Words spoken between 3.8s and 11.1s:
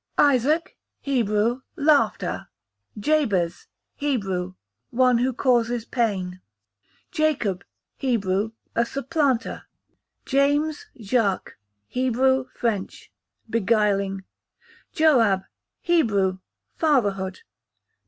Hebrew, one who causes pain. Jacob, Hebrew, a supplanter. James or